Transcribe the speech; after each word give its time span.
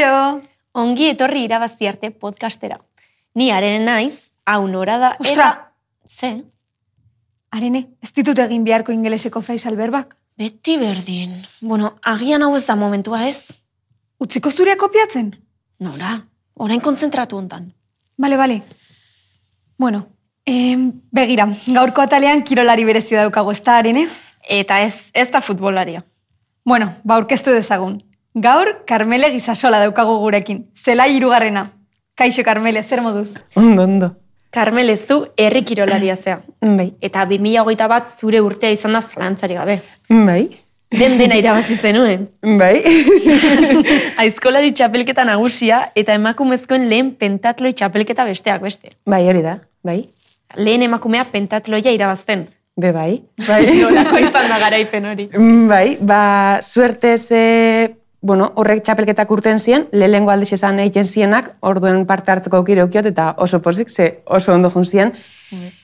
Kaixo! 0.00 0.40
Ongi 0.72 1.10
etorri 1.10 1.42
irabazi 1.44 1.86
arte 1.86 2.10
podcastera. 2.10 2.78
Ni 3.34 3.50
arene 3.52 3.82
naiz, 3.84 4.30
hau 4.46 4.66
nora 4.68 4.96
da, 4.96 5.10
Ostra! 5.20 5.34
eta... 5.34 5.72
Ze? 6.06 6.30
Arene, 7.50 7.82
ez 8.00 8.12
ditut 8.16 8.38
egin 8.38 8.64
beharko 8.64 8.94
ingeleseko 8.94 9.42
fraisal 9.44 9.76
berbak? 9.76 10.16
Beti 10.40 10.78
berdin. 10.80 11.34
Bueno, 11.60 11.92
agian 12.02 12.42
hau 12.42 12.54
ez 12.56 12.64
da 12.66 12.78
momentua 12.80 13.26
ez? 13.28 13.60
Utziko 14.18 14.50
zurea 14.50 14.78
kopiatzen? 14.80 15.34
Nora, 15.84 16.16
orain 16.54 16.80
kontzentratu 16.80 17.36
hontan. 17.36 17.72
Bale, 18.16 18.38
bale. 18.40 18.62
Bueno, 19.76 20.06
em, 20.46 20.92
begira, 21.12 21.48
gaurko 21.66 22.06
atalean 22.06 22.44
kirolari 22.44 22.88
berezi 22.88 23.20
daukago 23.20 23.52
ez 23.52 23.60
da, 23.64 23.76
Arene? 23.76 24.08
Eta 24.48 24.80
ez, 24.80 25.10
ez 25.12 25.28
da 25.30 25.42
futbolaria. 25.42 26.06
Bueno, 26.64 26.94
ba 27.04 27.20
aurkeztu 27.20 27.52
dezagun. 27.52 27.98
Gaur, 28.34 28.84
Carmele 28.86 29.30
gisasola 29.30 29.80
daukagu 29.80 30.18
gurekin. 30.18 30.70
Zela 30.76 31.08
hirugarrena. 31.08 31.70
Kaixo, 32.14 32.42
Carmele, 32.44 32.82
zer 32.82 33.02
moduz? 33.02 33.34
Ondo, 33.56 33.82
ondo. 33.82 34.16
Carmel 34.50 34.90
ez 34.90 35.06
du 35.06 35.28
herri 35.38 35.62
kirolaria 35.62 36.16
zea. 36.16 36.40
Bai. 36.60 36.90
Eta 37.00 37.24
2008 37.30 37.86
bat 37.88 38.10
zure 38.10 38.40
urtea 38.42 38.70
izan 38.74 38.96
da 38.96 39.00
zalantzari 39.00 39.54
gabe. 39.54 39.76
Bai. 40.10 40.42
Den 40.90 41.18
dena 41.20 41.36
irabazi 41.38 41.76
zenuen. 41.78 42.26
Bai. 42.58 42.82
Aizkolari 44.24 44.72
txapelketa 44.74 45.24
nagusia 45.28 45.84
eta 45.94 46.16
emakumezkoen 46.18 46.88
lehen 46.90 47.12
pentatloi 47.14 47.72
txapelketa 47.78 48.26
besteak 48.26 48.62
beste. 48.62 48.90
bai, 49.06 49.22
hori 49.28 49.44
da. 49.46 49.60
Bai. 49.86 50.00
Lehen 50.58 50.82
emakumea 50.82 51.28
pentatloia 51.30 51.94
irabazten. 51.94 52.48
Be 52.80 52.90
bai. 52.92 53.22
Bai. 53.48 53.62
Nolako 53.84 54.18
izan 54.18 54.50
da 54.50 54.58
garaipen 54.58 55.06
hori. 55.12 55.28
bai, 55.68 55.96
ba, 56.00 56.58
suertez, 56.62 57.30
e, 57.30 57.94
bueno, 58.22 58.52
horrek 58.54 58.82
txapelketak 58.84 59.30
urten 59.32 59.60
zien, 59.60 59.86
lehengo 59.92 60.30
aldiz 60.30 60.52
esan 60.52 60.78
egiten 60.82 61.06
zienak, 61.08 61.54
orduen 61.60 62.04
parte 62.06 62.32
hartzeko 62.32 62.58
aukire 62.60 62.84
ukiot, 62.84 63.06
eta 63.08 63.34
oso 63.38 63.62
pozik, 63.64 63.90
ze 63.90 64.22
oso 64.26 64.52
ondo 64.54 64.70
jun 64.70 64.84
zien. 64.84 65.12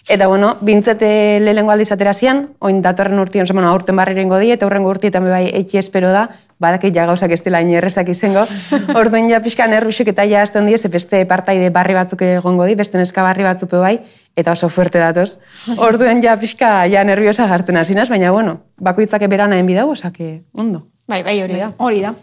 Eta, 0.09 0.27
bueno, 0.29 0.57
bintzete 0.61 1.41
lehengo 1.41 1.73
aldiz 1.73 1.91
atera 1.93 2.13
zian, 2.15 2.51
oin 2.61 2.83
datorren 2.83 3.19
urtion, 3.19 3.47
bueno, 3.53 3.71
aurten 3.71 3.97
barri 3.97 4.15
rengo 4.15 4.39
di, 4.39 4.53
eta 4.53 4.67
horrengo 4.67 4.91
urti 4.91 5.09
eta 5.09 5.21
bai 5.21 5.49
eitzi 5.49 5.79
espero 5.79 6.13
da, 6.13 6.29
badakit 6.61 6.95
ja 6.95 7.07
gauzak 7.09 7.33
ez 7.33 7.43
dela 7.45 7.61
inerrezak 7.65 8.09
izango, 8.09 8.45
orduen 9.01 9.31
ja 9.31 9.41
pixka 9.41 9.67
nervusik 9.67 10.13
eta 10.13 10.25
ja 10.29 10.43
azten 10.43 10.69
die, 10.69 10.79
ze 10.79 10.89
beste 10.89 11.25
partaide 11.27 11.71
barri 11.71 11.95
batzuk 11.95 12.23
egongo 12.23 12.65
di, 12.69 12.77
beste 12.77 12.99
neska 12.99 13.25
barri 13.25 13.45
batzuk 13.45 13.73
bai, 13.81 13.99
eta 14.37 14.53
oso 14.53 14.69
fuerte 14.69 15.01
datoz. 15.01 15.39
Orduen 15.89 16.23
ja 16.23 16.37
pixka 16.37 16.85
ja 16.93 17.05
nerviosa 17.05 17.49
jartzen 17.49 17.77
hasinaz, 17.77 18.09
baina 18.09 18.31
bueno, 18.31 18.61
bakoitzak 18.77 19.27
beranaen 19.29 19.67
bidau, 19.67 19.91
osake, 19.91 20.45
ondo. 20.53 20.87
Bai, 21.07 21.23
bai, 21.23 21.41
hori 21.43 21.59
da. 21.61 21.73
Hori 21.79 22.01
da. 22.03 22.15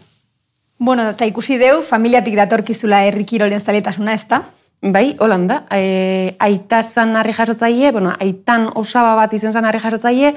Bueno, 0.78 1.06
eta 1.14 1.24
ikusi 1.24 1.56
deu, 1.56 1.80
familiatik 1.82 2.34
datorkizula 2.36 3.04
herri 3.06 3.24
kirolen 3.24 3.60
zaletasuna, 3.60 4.12
ez 4.12 4.26
da? 4.28 4.42
Bai, 4.84 5.14
holanda. 5.24 5.62
E, 5.72 6.34
aita 6.44 6.82
zan 6.82 7.16
harri 7.16 7.32
jasotzaile, 7.32 7.92
bueno, 7.92 8.12
aitan 8.20 8.68
osaba 8.76 9.14
bat 9.16 9.32
izen 9.32 9.52
zan 9.52 9.64
harri 9.64 9.80
jasotzaile, 9.80 10.34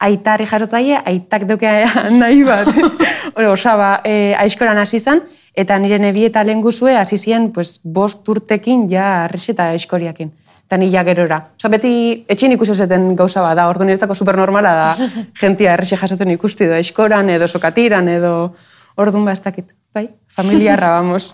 aita 0.00 0.32
harri 0.32 0.46
jasotzaile, 0.48 1.02
aitak 1.04 1.44
duke 1.50 1.68
nahi 2.22 2.44
bat. 2.48 2.70
Hore, 3.34 3.50
osaba, 3.50 3.98
e, 4.04 4.32
aizkoran 4.40 4.80
hasi 4.80 5.02
zan, 5.02 5.20
eta 5.52 5.76
nire 5.78 5.98
nebi 6.00 6.24
eta 6.30 6.46
lehen 6.46 6.62
guzue 6.64 6.96
hasi 6.96 7.18
ziren, 7.18 7.50
pues, 7.52 7.80
bost 7.84 8.28
urtekin 8.28 8.88
ja 8.88 9.26
harrix 9.26 9.50
eta 9.52 9.68
aizkoriakin. 9.74 10.32
Eta 10.70 10.76
ni 10.78 10.86
ja 10.86 11.02
gerora. 11.02 11.40
Osa, 11.58 11.66
beti 11.66 11.88
etxin 12.30 12.52
ikusi 12.54 12.76
zeten 12.78 13.08
gauza 13.18 13.42
bat 13.42 13.56
da, 13.58 13.64
ordu 13.66 13.82
niretzako 13.88 14.14
supernormala 14.14 14.70
da, 14.76 15.06
jentia 15.40 15.72
harrixe 15.72 15.96
jasotzen 15.98 16.30
ikusti 16.30 16.68
edo 16.68 16.76
aizkoran, 16.76 17.26
edo 17.34 17.48
sokatiran, 17.50 18.06
edo 18.08 18.30
ordun 18.94 19.24
ba 19.26 19.32
ez 19.34 19.40
dakit. 19.42 19.72
Bai, 19.92 20.04
familiarra, 20.30 20.92
vamos. 21.00 21.32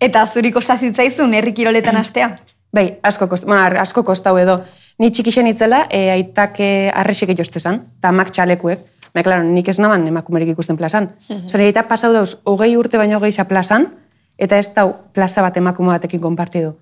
Eta 0.00 0.22
zuri 0.24 0.48
kosta 0.54 0.78
zitzaizun 0.80 1.34
herri 1.36 1.52
kiroletan 1.52 2.00
astea? 2.00 2.30
Bai, 2.78 2.86
asko, 3.04 3.28
kost, 3.28 3.44
bueno, 3.44 3.82
asko 3.82 4.00
kostau 4.02 4.38
edo. 4.40 4.62
Ni 4.98 5.10
txikixen 5.12 5.50
itzela, 5.52 5.82
e, 5.92 6.06
aitak 6.14 6.56
arrexek 7.02 7.34
joztezan, 7.36 7.82
eta 7.98 8.14
amak 8.14 8.32
txalekuek. 8.32 8.88
Me, 9.12 9.26
klaro, 9.26 9.44
nik 9.44 9.68
ez 9.68 9.76
naman 9.76 10.08
emakumerik 10.08 10.54
ikusten 10.54 10.80
plazan. 10.80 11.10
Zore, 11.50 11.68
eta 11.68 11.84
pasau 11.84 12.14
dauz, 12.16 12.38
hogei 12.48 12.72
urte 12.80 12.96
baino 12.96 13.20
geisha 13.20 13.44
plazan, 13.44 13.90
eta 14.40 14.56
ez 14.56 14.72
dau 14.72 14.94
plaza 15.12 15.44
bat 15.44 15.60
emakume 15.60 15.92
batekin 15.92 16.24
konpartidu. 16.24 16.72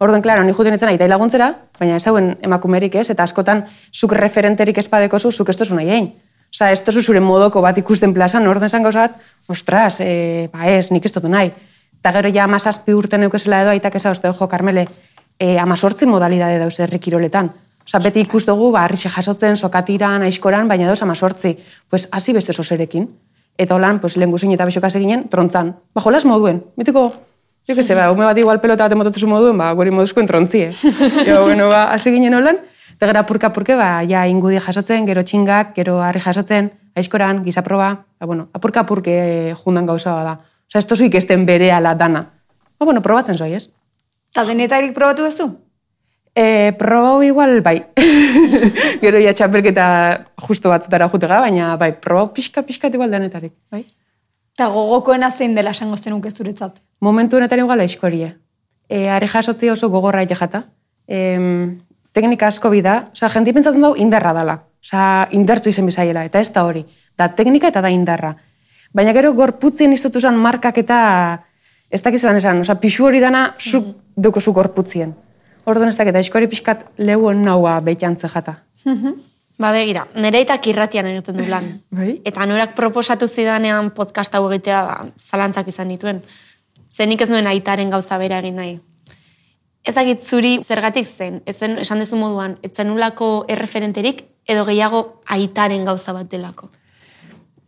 Orduan, 0.00 0.22
klaro, 0.24 0.42
ni 0.44 0.54
juten 0.56 0.72
itzen 0.72 0.88
aitai 0.88 1.10
laguntzera, 1.12 1.50
baina 1.76 1.98
ez 2.00 2.06
hauen 2.08 2.30
emakumerik 2.40 2.94
ez, 2.96 3.10
eta 3.12 3.26
askotan 3.26 3.66
zuk 3.92 4.14
referenterik 4.16 4.78
espadeko 4.80 5.18
zu, 5.20 5.28
zuk 5.30 5.52
ez 5.52 5.56
tozu 5.60 5.76
nahi 5.76 5.90
egin. 5.92 6.08
Osa, 6.48 6.70
ez 6.72 6.80
tozu 6.86 7.02
zure 7.04 7.20
modoko 7.20 7.60
bat 7.60 7.76
ikusten 7.78 8.14
plazan, 8.16 8.48
orduan 8.48 8.70
esan 8.72 8.86
gauzat, 8.86 9.18
ostras, 9.52 10.00
e, 10.00 10.48
ba 10.54 10.70
ez, 10.72 10.88
nik 10.90 11.04
ez 11.04 11.12
dut 11.12 11.28
nahi. 11.28 11.52
Eta 12.00 12.14
gero 12.16 12.32
ja 12.32 12.48
amazazpi 12.48 12.96
urte 12.96 13.20
neukezela 13.20 13.60
edo 13.60 13.76
aitak 13.76 14.00
eza 14.00 14.16
uste, 14.16 14.32
jo, 14.32 14.48
Carmele, 14.48 14.88
e, 15.38 15.58
amazortzi 15.60 16.08
modalidade 16.08 16.58
dauz 16.64 16.80
herri 16.80 16.98
kiroletan. 16.98 17.52
Osa, 17.84 18.00
beti 18.00 18.24
ikus 18.24 18.46
dugu, 18.48 18.72
ba, 18.72 18.86
arrixe 18.88 19.12
jasotzen, 19.12 19.60
sokatiran, 19.60 20.24
aizkoran, 20.24 20.68
baina 20.68 20.88
dauz 20.88 21.02
amazortzi. 21.02 21.58
Pues, 21.90 22.08
hasi 22.10 22.32
beste 22.32 22.56
soserekin. 22.56 23.10
Eta 23.58 23.76
holan, 23.76 24.00
pues, 24.00 24.16
lehen 24.16 24.32
guzin 24.32 24.56
eta 24.56 24.64
besokaz 24.64 24.94
eginen, 24.96 25.28
trontzan. 25.28 25.74
Ba, 25.92 26.00
jolas 26.00 26.24
moduen. 26.24 26.64
Betiko, 26.76 27.10
jo 27.68 27.74
que 27.74 27.82
se, 27.82 27.94
ba, 27.94 28.10
ume 28.10 28.24
bat 28.24 28.38
igual 28.38 28.60
pelota 28.60 28.86
bat 28.88 28.92
emototzu 28.96 29.28
moduen, 29.30 29.58
ba, 29.58 29.70
guri 29.78 29.92
moduzkoen 29.94 30.26
trontzi, 30.26 30.66
eh? 30.66 30.72
Jo, 31.28 31.44
bueno, 31.44 31.68
ba, 31.68 31.90
hasi 31.94 32.12
ginen 32.14 32.34
holan, 32.34 32.58
eta 32.96 33.08
gara 33.10 33.24
apurka-apurke, 33.24 33.76
ba, 33.78 34.02
ja, 34.08 34.26
ingudi 34.26 34.58
jasotzen, 34.60 35.06
gero 35.06 35.22
txingak, 35.22 35.74
gero 35.76 36.00
harri 36.02 36.22
jasotzen, 36.24 36.72
aizkoran, 36.96 37.44
gizaproba, 37.44 37.90
ba, 38.18 38.26
bueno, 38.26 38.48
apurka-apurke 38.56 39.16
eh, 39.22 39.54
jundan 39.64 39.86
gauza 39.86 40.16
da. 40.26 40.38
Osa, 40.70 40.78
ez 40.78 40.86
tozu 40.86 41.08
ikesten 41.08 41.46
bere 41.46 41.72
ala 41.74 41.94
dana. 41.94 42.24
Ba, 42.78 42.86
bueno, 42.86 43.02
probatzen 43.02 43.38
zoi, 43.38 43.52
ez? 43.58 43.68
Eta 44.30 44.44
denetarik 44.46 44.94
probatu 44.94 45.26
duzu? 45.26 45.48
E, 46.34 46.72
probau 46.78 47.22
igual, 47.26 47.58
bai. 47.60 47.80
Gero 49.02 49.18
ja 49.18 49.34
txapelketa 49.34 49.86
justo 50.46 50.70
batzutara 50.70 51.08
jutega, 51.10 51.40
baina 51.42 51.74
bai, 51.80 51.90
probau 51.98 52.28
pixka-pixka 52.36 52.92
igual 52.94 53.10
denetarik, 53.10 53.52
bai. 53.70 53.82
Eta 54.60 54.68
gogokoena 54.68 55.30
zein 55.32 55.54
dela 55.56 55.70
esango 55.72 55.96
zenuke 55.96 56.28
zuretzat? 56.30 56.82
Momentu 57.00 57.38
honetan 57.38 57.62
igual 57.62 57.80
aizkorie. 57.80 58.26
E, 58.92 59.06
are 59.08 59.24
jasotzi 59.26 59.70
oso 59.72 59.88
gogorra 59.88 60.26
jata. 60.28 60.66
E, 61.08 61.38
teknika 62.12 62.46
asko 62.48 62.68
bida, 62.68 63.08
oza, 63.10 63.30
jenti 63.32 63.54
pentsatzen 63.56 63.80
dugu 63.80 63.96
indarra 63.96 64.34
dala. 64.36 64.58
Oza, 64.84 65.28
indartzu 65.32 65.70
izen 65.70 65.86
bizaiela, 65.88 66.26
eta 66.28 66.44
ez 66.44 66.52
da 66.52 66.66
hori. 66.66 66.84
Da 67.16 67.28
teknika 67.28 67.68
eta 67.72 67.80
da 67.80 67.88
indarra. 67.88 68.34
Baina 68.92 69.16
gero 69.16 69.32
gorputzien 69.32 69.96
iztutu 69.96 70.20
zen 70.20 70.36
markak 70.36 70.76
eta 70.84 71.00
ez 71.88 72.02
dakiz 72.02 72.22
lan 72.24 72.36
esan, 72.36 72.60
oza, 72.60 72.76
pixu 72.76 73.08
hori 73.08 73.24
dana 73.24 73.54
zuk 73.58 73.96
duko 74.14 74.44
zu 74.44 74.52
gorputzien. 74.52 75.16
Orduan 75.64 75.88
ez 75.88 75.96
dakit, 75.96 76.20
aizkori 76.20 76.52
pixkat 76.52 76.84
lehuen 76.98 77.40
naua 77.48 77.80
beitantze 77.80 78.28
jata. 78.28 78.58
Ba 79.60 79.72
begira, 79.76 80.06
nire 80.16 80.40
eta 80.40 80.56
irratian 80.64 81.06
egiten 81.10 81.36
du 81.36 81.44
lan. 81.50 81.66
Bai. 81.96 82.14
Eta 82.24 82.46
norak 82.48 82.72
proposatu 82.78 83.28
zidanean 83.28 83.90
podcast 83.96 84.34
hau 84.34 84.46
egitea 84.48 84.78
ba, 84.86 84.94
zalantzak 85.20 85.68
izan 85.68 85.90
dituen. 85.92 86.22
Zenik 86.90 87.20
ez 87.20 87.28
nuen 87.30 87.46
aitaren 87.46 87.90
gauza 87.92 88.16
bera 88.18 88.38
egin 88.40 88.56
nahi. 88.56 88.78
Ez 89.84 89.94
dakit 89.96 90.24
zuri 90.24 90.58
zergatik 90.64 91.06
zen, 91.08 91.42
ezen, 91.48 91.78
esan 91.80 92.00
dezu 92.02 92.16
moduan, 92.20 92.56
etzen 92.66 92.88
nulako 92.88 93.44
erreferenterik 93.48 94.24
edo 94.48 94.64
gehiago 94.68 95.20
aitaren 95.32 95.84
gauza 95.88 96.12
bat 96.16 96.28
delako. 96.32 96.68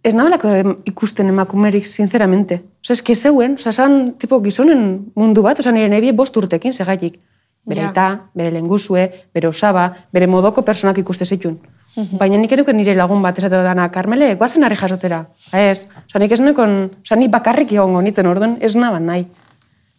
Ez 0.03 0.13
nabalako 0.19 0.49
em- 0.59 0.75
ikusten 0.91 1.29
emakumerik, 1.31 1.85
sinceramente. 1.87 2.59
Osa, 2.83 2.97
eski 2.97 3.15
zeuen, 3.15 3.55
osa, 3.61 3.71
esan, 3.71 4.15
tipo, 4.19 4.41
gizonen 4.43 5.13
mundu 5.15 5.45
bat, 5.47 5.61
osa, 5.63 5.71
nire 5.73 5.89
nebie 5.93 6.13
bost 6.13 6.37
urtekin 6.37 6.73
segaitik. 6.75 7.21
Bere 7.65 7.81
Ja. 7.81 7.89
aita, 7.93 8.07
bere 8.35 8.51
lenguzue, 8.51 9.05
bere 9.33 9.49
osaba, 9.49 9.85
bere 10.13 10.27
modoko 10.27 10.65
personak 10.67 10.99
ikuste 10.99 11.25
zituen. 11.25 11.61
Baina 11.97 12.39
nik 12.41 12.53
eruken 12.55 12.77
nire 12.79 12.95
lagun 12.97 13.21
bat 13.23 13.37
esate 13.39 13.59
dana, 13.65 13.91
Carmele, 13.93 14.35
guazen 14.41 14.65
harri 14.65 14.79
jasotzera. 14.81 15.27
Ez, 15.53 15.89
osa, 16.07 16.21
nik 16.23 16.33
ez 16.33 16.41
nekon, 16.41 16.79
osa, 17.03 17.19
nik 17.21 17.31
bakarrik 17.33 17.75
egongo 17.75 18.01
nitzen 18.01 18.29
orduan, 18.31 18.57
ez 18.61 18.73
naban 18.77 19.05
nahi. 19.11 19.27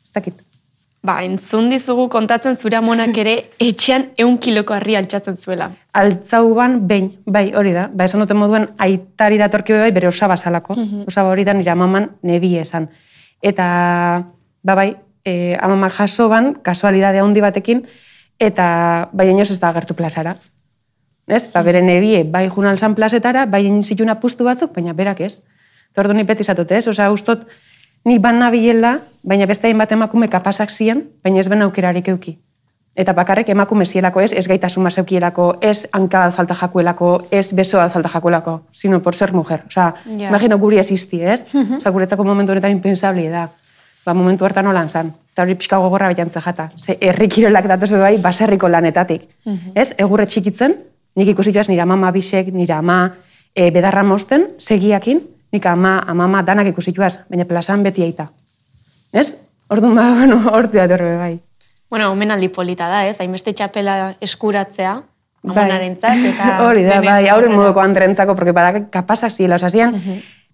Ez 0.02 0.12
dakit. 0.16 0.42
Ba, 1.04 1.18
entzun 1.22 1.68
dizugu 1.70 2.08
kontatzen 2.10 2.56
zure 2.56 2.78
amonak 2.80 3.18
ere 3.20 3.34
etxean 3.62 4.08
eun 4.24 4.38
kiloko 4.40 4.74
harri 4.74 4.96
altxatzen 4.96 5.36
zuela. 5.38 5.68
Altzauban 6.00 6.80
behin, 6.88 7.10
bai, 7.28 7.50
hori 7.54 7.74
da. 7.76 7.90
Ba, 7.92 8.08
esan 8.08 8.24
duten 8.24 8.40
moduen, 8.40 8.70
aitari 8.82 9.38
datorki 9.42 9.76
bai 9.76 9.92
bere 9.92 10.08
osaba 10.08 10.38
salako. 10.40 10.78
Osaba 11.06 11.34
hori 11.36 11.44
da 11.44 11.54
nire 11.54 11.74
amaman 11.76 12.08
nebi 12.24 12.56
esan. 12.62 12.88
Eta, 13.44 13.68
ba, 14.64 14.78
bai, 14.80 14.94
e, 15.26 15.58
amamak 15.60 15.94
jaso 16.00 16.30
ban, 16.32 16.54
kasualidade 16.64 17.20
handi 17.20 17.44
batekin, 17.44 17.84
eta 18.40 19.10
bai 19.12 19.30
inoz 19.30 19.52
ez 19.52 19.60
da 19.60 19.70
agertu 19.76 20.00
plazara. 20.00 20.38
Ez? 21.28 21.48
Ba, 21.54 21.62
bere 21.64 21.82
nebie, 21.82 22.24
bai 22.24 22.50
junal 22.50 22.78
zan 22.78 22.96
plazetara, 22.96 23.46
bai 23.46 23.62
egin 23.66 23.84
zituen 23.84 24.10
apustu 24.12 24.44
batzuk, 24.44 24.74
baina 24.76 24.94
berak 24.94 25.22
ez. 25.22 25.42
Eta 25.92 26.02
ordu 26.02 26.14
ni 26.18 26.24
beti 26.24 26.44
zatute, 26.44 26.76
ez? 26.78 26.88
Osa, 26.88 27.10
ustot, 27.12 27.46
nik 28.06 28.20
ban 28.22 28.40
nabilela, 28.40 28.98
baina 29.24 29.46
beste 29.48 29.68
hainbat 29.70 29.92
emakume 29.96 30.28
kapasak 30.30 30.70
zian, 30.72 31.06
baina 31.24 31.40
ez 31.40 31.48
ben 31.48 31.62
aukerarik 31.62 32.08
euki. 32.12 32.40
Eta 32.96 33.14
bakarrik 33.18 33.48
emakume 33.50 33.86
zielako 33.90 34.22
ez, 34.22 34.34
ez 34.38 34.46
gaitasun 34.48 34.86
zeukielako, 34.92 35.56
ez 35.62 35.88
hanka 35.94 36.28
falta 36.32 36.54
jakuelako, 36.54 37.24
ez 37.32 37.54
beso 37.54 37.78
bat 37.78 37.92
falta 37.92 38.10
jakuelako, 38.10 38.60
sino 38.72 39.00
por 39.02 39.16
ser 39.16 39.34
mujer. 39.34 39.64
Osa, 39.68 39.94
Ja. 40.06 40.30
imagino 40.30 40.58
guri 40.60 40.78
existi, 40.78 41.24
ez? 41.24 41.46
Osa, 41.78 41.90
guretzako 41.90 42.24
momentu 42.24 42.52
honetan 42.52 42.72
impensabli 42.72 43.30
da. 43.30 43.50
ba, 44.06 44.14
momentu 44.14 44.44
hartan 44.46 44.66
nolan 44.66 44.90
zan. 44.90 45.14
Eta 45.32 45.42
hori 45.44 45.56
pixka 45.56 45.78
gogorra 45.78 46.10
betantza 46.10 46.42
jata. 46.42 46.70
Ze 46.76 46.98
herri 47.02 47.30
kirolak 47.30 47.66
datoz 47.68 47.90
bai, 47.92 48.18
baserriko 48.22 48.68
lanetatik. 48.68 49.24
Ez, 49.74 49.94
egurre 49.98 50.26
txikitzen, 50.28 50.76
nik 51.16 51.28
ikusi 51.34 51.54
joaz 51.54 51.70
nire 51.70 51.82
ama 51.82 52.12
bisek, 52.12 52.54
nire 52.54 52.74
ama 52.74 53.16
e, 53.56 53.70
bedarra 53.72 54.04
mosten, 54.04 54.50
segiakin, 54.58 55.22
nik 55.54 55.66
ama, 55.66 56.00
amama 56.08 56.44
danak 56.44 56.68
ikusi 56.74 56.94
joaz, 56.94 57.20
baina 57.30 57.46
plazan 57.46 57.84
beti 57.84 58.04
aita. 58.04 58.28
Ez? 59.14 59.36
Orduan 59.70 59.96
ba, 59.96 60.10
bueno, 60.18 60.42
horti 60.52 60.78
da 60.78 60.98
bai. 60.98 61.40
Bueno, 61.90 62.12
omenaldi 62.12 62.50
polita 62.50 62.88
da, 62.90 63.06
ez? 63.08 63.20
Hainbeste 63.22 63.54
txapela 63.54 64.16
eskuratzea, 64.22 64.96
Bai. 65.44 65.52
amonarentzat, 65.54 66.24
eta... 66.32 66.50
Hori 66.68 66.84
da, 66.88 67.00
bai, 67.02 67.28
hauren 67.28 67.52
aurrera. 67.52 67.56
moduko 67.56 67.82
andrentzako, 67.84 68.36
porque 68.36 68.52
badak 68.56 68.90
kapasak 68.90 69.32
ziela, 69.32 69.60
osa 69.62 69.70
zian, 69.70 69.94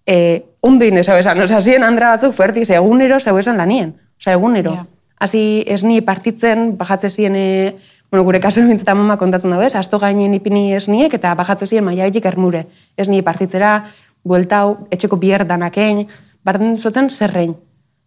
eh, 0.06 0.42
undin 0.66 0.98
ez 0.98 1.08
hau 1.08 1.16
esan, 1.20 1.40
osa 1.40 1.62
zian 1.62 1.84
andra 1.86 2.10
batzuk 2.16 2.34
fuertik, 2.36 2.66
ze 2.66 2.76
egunero 2.76 3.20
zau 3.20 3.38
esan 3.38 3.56
lanien, 3.56 3.94
osa 4.20 4.34
egunero. 4.36 4.74
Ja. 4.74 4.86
Hasi 5.20 5.64
ez 5.68 5.82
ni 5.84 6.00
partitzen, 6.00 6.76
bajatze 6.80 7.10
ziren, 7.10 7.36
e, 7.36 7.76
bueno, 8.10 8.24
gure 8.24 8.40
kasu 8.40 8.66
bintzeta 8.66 8.94
mama 8.94 9.16
kontatzen 9.16 9.52
ez, 9.62 9.74
asto 9.76 9.98
gainen 9.98 10.34
ipini 10.34 10.74
esniek, 10.74 11.14
eta 11.14 11.34
bajatze 11.34 11.66
ziren 11.66 11.84
maia 11.84 12.04
betik 12.04 12.26
ermure. 12.26 12.66
Ez 12.96 13.08
ni 13.08 13.22
partitzera, 13.22 13.86
bueltau, 14.24 14.86
etxeko 14.90 15.16
bier 15.16 15.46
danakein, 15.46 16.06
barren 16.44 16.76
zotzen 16.76 17.08
zerrein. 17.10 17.54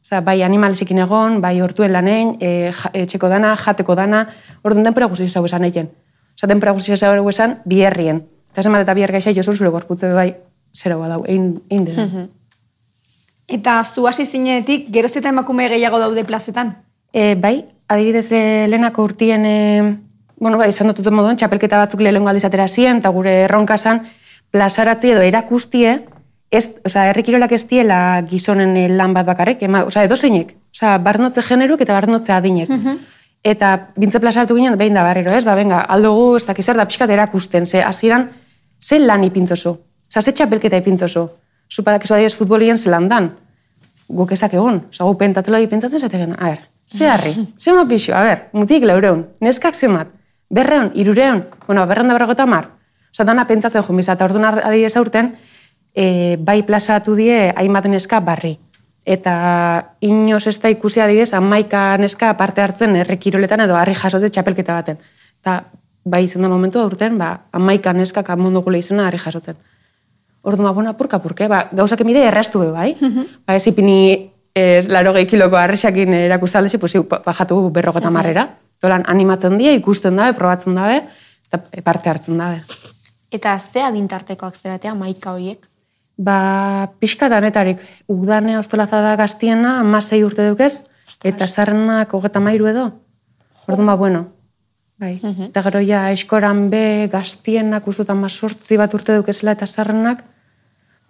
Osa, 0.04 0.20
bai 0.20 0.42
animalizikin 0.44 1.00
egon, 1.00 1.40
bai 1.42 1.62
hortuen 1.64 1.94
lanein, 1.94 2.36
e, 2.42 2.74
etxeko 3.06 3.30
dana, 3.32 3.56
jateko 3.56 3.96
dana, 3.96 4.26
orduan 4.62 4.84
denpora 4.84 5.08
guzti 5.08 5.30
zau 5.30 5.46
esan 5.48 5.64
egin. 5.64 5.88
Osa, 6.36 6.50
denpora 6.52 6.74
guzti 6.76 6.98
zau 6.98 7.30
esan, 7.30 7.62
bierrien. 7.64 8.26
Eta 8.52 8.64
zenbat 8.64 8.84
eta 8.84 8.94
bier 8.94 9.12
gaixa, 9.12 9.32
jozun 9.32 9.56
zure 9.56 9.70
gorputze 9.70 10.12
bai, 10.12 10.34
zera 10.76 10.98
badau, 10.98 11.24
egin, 11.26 11.62
egin 11.70 11.86
den. 11.86 12.28
Eta 13.48 13.84
zu 13.84 14.06
hasi 14.08 14.26
zinenetik, 14.26 14.90
geroz 14.92 15.16
eta 15.16 15.30
emakume 15.30 15.70
gehiago 15.70 16.00
daude 16.00 16.26
plazetan. 16.26 16.76
E, 17.14 17.36
bai, 17.36 17.64
adibidez, 17.94 18.32
e, 18.32 18.68
lehenako 18.70 19.04
urtien, 19.04 19.46
e, 19.46 19.98
bueno, 20.38 20.58
bai, 20.58 20.70
izan 20.74 20.90
dut 20.90 21.06
moduan, 21.12 21.38
txapelketa 21.38 21.80
batzuk 21.80 22.02
lehenengo 22.02 22.30
aldiz 22.30 22.46
atera 22.46 22.68
ziren, 22.68 23.00
eta 23.04 23.12
gure 23.14 23.44
erronka 23.46 23.78
zan, 23.78 24.04
plazaratzi 24.52 25.14
edo 25.14 25.22
erakustie, 25.26 26.00
ez, 26.54 26.68
oza, 26.86 27.08
herrikirolak 27.10 27.54
ez 27.56 27.64
diela 27.70 28.00
gizonen 28.30 28.76
e, 28.78 28.88
lan 28.90 29.14
bat 29.16 29.28
bakarrik, 29.30 29.64
ema, 29.66 29.84
oza, 29.90 30.04
edo 30.06 30.18
zeinek, 30.18 30.56
oza, 30.74 30.98
barnotze 31.06 31.42
generuk 31.46 31.82
eta 31.82 31.96
barnotze 31.98 32.34
adinek. 32.34 32.74
Eta 33.44 33.74
bintze 34.00 34.22
plazaratu 34.24 34.56
ginen, 34.56 34.78
behin 34.80 34.96
da 34.96 35.04
barrero, 35.04 35.34
ez, 35.36 35.44
ba, 35.46 35.56
benga, 35.60 35.82
aldugu, 35.96 36.38
ez 36.40 36.46
dakiz 36.48 36.66
da 36.66 36.86
pixkat 36.88 37.10
erakusten, 37.10 37.66
ze, 37.66 37.82
hasieran 37.84 38.30
ze 38.82 39.00
lan 39.00 39.24
ipintzozu, 39.24 39.78
oza, 40.10 40.22
ze 40.22 40.32
txapelketa 40.32 40.78
ipintzozu, 40.78 41.28
zupadakizu 41.72 42.14
adibidez 42.14 42.38
futbolien 42.38 42.78
zelan 42.78 43.10
dan, 43.10 43.32
guk 44.08 44.32
ezak 44.32 44.54
egun, 44.54 44.84
oza, 44.90 45.04
gu 45.04 45.18
pentatela 45.18 45.60
pentsatzen 45.68 46.00
zaten, 46.00 46.36
a 46.40 46.73
ze 46.98 47.10
harri, 47.10 47.34
ze 47.58 47.74
ma 47.74 47.88
pixo, 47.88 48.14
a 48.14 48.22
ber, 48.22 48.50
mutik 48.54 48.84
laureun, 48.84 49.26
neskak 49.42 49.76
zemat, 49.76 50.08
berreun, 50.50 50.92
irureun, 50.94 51.46
bueno, 51.68 51.88
berreun 51.88 52.08
da 52.08 52.14
berrogota 52.14 52.46
mar, 52.46 52.70
oza, 53.12 53.24
dana 53.24 53.48
pentsatzen 53.48 53.84
jo, 53.84 54.00
eta 54.00 54.26
orduan 54.26 54.46
adibidez 54.46 54.96
aurten, 54.98 55.34
e, 55.94 56.38
bai 56.40 56.64
plazatu 56.64 57.16
die 57.16 57.54
hainbat 57.56 57.88
neska 57.90 58.20
barri. 58.20 58.58
Eta 59.06 59.34
inoz 60.02 60.46
ez 60.48 60.60
da 60.62 60.72
ikusi 60.72 61.02
adibidez, 61.04 61.34
amaika 61.34 61.98
neska 61.98 62.34
parte 62.40 62.62
hartzen 62.62 62.96
errekiroletan 62.96 63.66
edo 63.66 63.76
harri 63.76 63.96
jasotze 63.96 64.30
txapelketa 64.30 64.80
baten. 64.80 65.02
Eta 65.42 65.64
bai 66.06 66.24
izan 66.24 66.44
da 66.44 66.50
momentu 66.52 66.80
aurten, 66.80 67.18
ba, 67.20 67.46
amaika 67.52 67.94
neskak 67.94 68.30
amundu 68.30 68.64
gule 68.64 68.80
izena 68.80 69.08
harri 69.08 69.20
jasotzen. 69.20 69.58
Orduan, 70.44 70.70
ba, 70.70 70.74
bueno, 70.76 70.90
apurka, 70.92 71.18
apurke, 71.18 71.48
ba, 71.48 71.68
gauzak 71.72 72.02
emide 72.04 72.24
erraztu 72.28 72.60
be, 72.60 72.72
bai. 72.72 72.94
ba, 73.46 73.56
ez 73.56 73.68
ipini 73.68 74.32
ez, 74.54 74.88
laro 74.88 75.14
gehi 75.14 75.28
kiloko 75.30 75.58
arrexakin 75.58 76.14
erakustaldezi, 76.14 76.78
pues, 76.78 76.94
iu, 76.96 77.08
bajatu 77.10 77.70
berrogeta 77.74 78.12
marrera. 78.14 78.48
Dolan, 78.84 79.06
animatzen 79.08 79.58
die, 79.58 79.74
ikusten 79.80 80.18
dabe, 80.20 80.36
probatzen 80.38 80.76
dabe, 80.76 81.02
eta 81.48 81.84
parte 81.84 82.10
hartzen 82.10 82.38
dabe. 82.38 82.60
Eta 83.34 83.58
ze 83.60 83.82
adintartekoak 83.82 84.58
zeratea, 84.58 84.94
maika 84.94 85.32
hoiek? 85.34 85.64
Ba, 86.18 86.90
pixka 87.00 87.30
danetarik, 87.30 87.80
udane 88.08 88.58
ostolaza 88.60 89.02
da 89.02 89.16
gaztiena, 89.18 89.80
amasei 89.82 90.22
urte 90.24 90.46
dukez, 90.50 90.84
eta 91.24 91.48
zarrenak 91.48 92.14
hogeta 92.14 92.40
mairu 92.44 92.70
edo. 92.70 92.92
Orduan 93.68 93.88
ba, 93.88 93.96
bueno. 93.96 94.28
Bai. 95.00 95.16
Eta 95.50 95.64
gero 95.66 95.82
ja, 95.82 96.12
eskoran 96.14 96.68
be, 96.70 97.10
gaztienak 97.12 97.88
ustut 97.88 98.08
sortzi 98.30 98.78
bat 98.78 98.94
urte 98.94 99.16
dukezela 99.16 99.52
eta 99.52 99.66
zarrenak, 99.66 100.24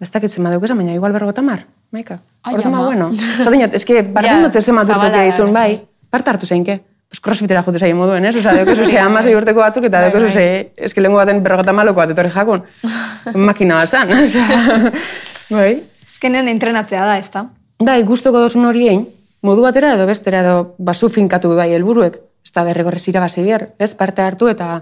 ez 0.04 0.10
dakitzen 0.12 0.44
ma 0.44 0.52
dukeza, 0.52 0.76
baina 0.76 0.94
igual 0.94 1.14
berrogeta 1.16 1.42
mar, 1.42 1.64
maika. 1.94 2.20
Ai, 2.44 2.54
Orduan 2.58 2.76
bueno. 2.84 3.10
Zadinot, 3.44 3.74
eske, 3.76 4.02
barren 4.04 4.44
Ja, 4.44 4.50
dut 4.50 4.60
zabala 4.60 5.08
da, 5.16 5.24
izun, 5.26 5.52
bai. 5.52 5.80
Parte 6.12 6.30
hartu 6.30 6.46
zeinke. 6.46 6.82
Pues 7.08 7.20
crossfitera 7.22 7.62
jute 7.62 7.78
zaien 7.78 7.96
moduen, 7.96 8.24
ez? 8.26 8.34
Osa, 8.36 8.52
deukezu 8.56 8.84
ze 8.88 8.98
amasei 8.98 9.34
urteko 9.36 9.60
batzuk, 9.60 9.84
eta 9.86 10.00
Bai, 10.02 10.10
bai. 10.12 10.30
ze, 10.32 10.46
eske 10.88 11.00
lengu 11.00 11.16
baten 11.20 11.42
berrogeta 11.44 11.72
maloko 11.72 12.00
bat 12.00 12.10
etorri 12.10 12.30
jakun. 12.34 12.62
Makina 13.48 13.80
bazan, 13.82 14.12
osea, 14.24 14.92
bai. 15.56 15.82
Ezkenen 16.06 16.48
entrenatzea 16.48 17.04
da, 17.06 17.18
ezta? 17.18 17.46
Bai, 17.84 18.00
gustoko 18.08 18.40
dozun 18.42 18.64
horiein, 18.66 19.04
modu 19.46 19.62
batera 19.62 19.94
edo 19.94 20.06
bestera 20.10 20.40
edo 20.42 20.74
basu 20.78 21.10
finkatu 21.12 21.52
bai 21.54 21.70
helburuek, 21.76 22.16
ez 22.44 22.52
da 22.56 22.64
derregorrez 22.66 23.04
irabazi 23.12 23.44
bier, 23.46 23.68
ez 23.78 23.92
parte 23.94 24.22
hartu 24.24 24.48
eta 24.50 24.80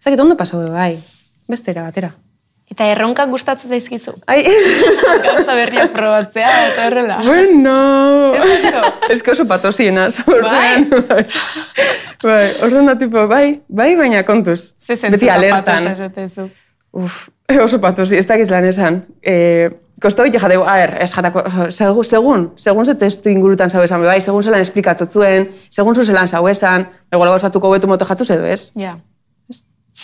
ezakit 0.00 0.20
ondo 0.24 0.36
pasau 0.36 0.64
bai, 0.72 0.96
bestera 1.48 1.84
batera. 1.86 2.10
Eta 2.68 2.84
erronkak 2.92 3.30
gustatzen 3.32 3.70
zaizkizu. 3.72 4.12
Ai, 4.28 4.42
Gauza 5.24 5.54
berriak 5.56 5.92
probatzea, 5.96 6.50
eta 6.68 6.86
horrela. 6.86 7.16
bueno! 7.24 8.34
Ez 8.36 8.66
asko? 8.66 8.92
Ez 9.14 9.22
que 9.22 9.32
oso 9.32 9.46
patosiena, 9.48 10.08
orduan. 10.26 10.86
Bai. 11.08 11.24
bai, 12.22 12.44
orduan 12.62 12.86
da 12.92 12.98
tipo, 13.00 13.26
bai, 13.30 13.62
bai, 13.68 13.94
baina 13.96 14.22
kontuz. 14.28 14.74
Ze 14.78 14.96
zentzuta 14.96 15.34
alertan. 15.34 15.64
patosa 15.64 15.92
esatezu. 15.96 16.48
Uf, 16.92 17.28
oso 17.64 17.80
patosi, 17.80 18.16
ez 18.20 18.26
dakiz 18.28 18.50
lan 18.52 18.68
esan. 18.68 19.02
E, 19.22 19.70
Kosto 19.98 20.22
bite 20.22 20.38
jateu, 20.38 20.62
a 20.62 20.76
ber, 20.78 20.92
ez 21.02 21.10
jatako, 21.10 21.42
segun, 21.74 22.04
segun, 22.06 22.42
segun 22.54 22.86
ze 22.86 22.94
testu 22.94 23.32
ingurutan 23.32 23.70
zau 23.70 23.82
esan, 23.82 24.04
bai, 24.06 24.20
segun 24.22 24.44
zelan 24.46 24.62
esplikatzotzuen, 24.62 25.48
segun 25.74 25.96
zu 25.98 26.04
zelan 26.06 26.28
zau 26.30 26.44
esan, 26.46 26.84
egola 27.10 27.32
batzatuko 27.34 27.72
betu 27.72 27.90
moto 27.90 28.06
jatzuz 28.06 28.28
edo 28.30 28.46
ez? 28.46 28.70
Ja. 28.78 28.94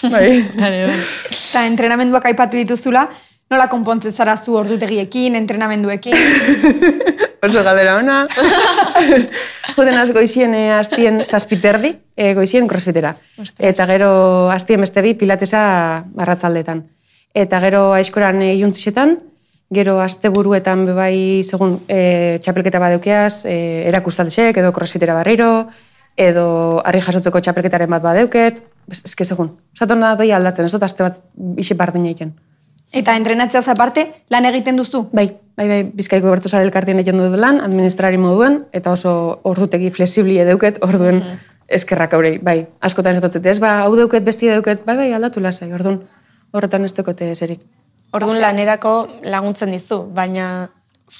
Bai. 0.02 0.42
Vale, 0.56 0.80
vale. 0.88 1.02
Eta 1.30 1.66
entrenamenduak 1.66 2.26
aipatu 2.26 2.58
dituzula, 2.58 3.06
nola 3.50 3.68
konpontzen 3.70 4.12
zara 4.12 4.36
zu 4.36 4.56
ordutegiekin, 4.58 5.36
entrenamenduekin. 5.38 6.16
Oso 7.44 7.62
galdera 7.62 7.98
ona. 8.00 8.24
Joden 9.76 9.98
az 9.98 10.10
goizien 10.16 10.54
e, 10.54 10.64
astien 10.72 11.20
zazpiterdi, 11.24 11.90
e, 12.16 12.32
goizien 12.34 12.68
crossfitera. 12.68 13.14
Eta 13.58 13.86
gero 13.90 14.10
astien 14.54 14.80
beste 14.80 15.02
bi 15.04 15.14
pilatesa 15.18 15.60
arratzaldetan. 16.16 16.84
Eta 17.34 17.60
gero 17.60 17.88
aizkoran 17.92 18.40
e, 18.42 18.54
iuntzisetan, 18.62 19.18
gero 19.74 19.98
asteburuetan 20.00 20.86
bebai 20.88 21.42
segun 21.44 21.80
e, 21.88 22.38
txapelketa 22.40 22.80
badeukeaz, 22.80 23.44
e, 23.50 23.56
erakustaldesek, 23.90 24.62
edo 24.62 24.72
crossfitera 24.72 25.18
barriro, 25.18 25.66
edo 26.16 26.46
harri 26.86 27.02
jasotzeko 27.02 27.42
txapelketaren 27.42 27.90
bat 27.90 28.04
badeuket, 28.04 28.62
eske 28.90 29.24
segun. 29.24 29.54
Zaten 29.78 30.00
da 30.00 30.14
doi 30.18 30.30
aldatzen, 30.32 30.66
ez 30.66 30.72
dut 30.72 30.82
aste 30.82 31.06
bat 31.06 31.20
isi 31.60 31.74
bardin 31.74 32.06
egiten. 32.10 32.34
Eta 32.94 33.16
entrenatzeaz 33.18 33.66
aparte, 33.72 34.06
lan 34.30 34.46
egiten 34.46 34.76
duzu. 34.78 35.08
Bai, 35.12 35.26
bai, 35.58 35.66
bai, 35.68 35.80
bizkaiko 35.98 36.30
bertzozare 36.30 36.66
elkartien 36.66 37.00
egin 37.02 37.18
dut 37.18 37.34
lan, 37.40 37.58
administrari 37.64 38.20
moduen, 38.20 38.60
eta 38.72 38.92
oso 38.94 39.40
ordutegi 39.50 39.90
flexibli 39.90 40.38
edeuket, 40.42 40.78
orduen 40.86 41.22
eskerrak 41.66 42.14
aurei, 42.14 42.36
bai, 42.38 42.60
askotan 42.84 43.16
esatotzet, 43.16 43.46
ez, 43.50 43.58
ba, 43.62 43.80
hau 43.82 43.96
deuket, 43.98 44.22
besti 44.24 44.52
deuket, 44.52 44.84
bai, 44.86 44.96
bai, 45.00 45.08
aldatu 45.16 45.42
lasai, 45.42 45.72
ordun 45.74 46.02
horretan 46.54 46.86
ez 46.86 46.92
dekote 46.94 47.32
eserik. 47.32 47.64
Orduan 48.14 48.38
lanerako 48.38 48.94
laguntzen 49.26 49.72
dizu, 49.74 50.04
baina 50.14 50.68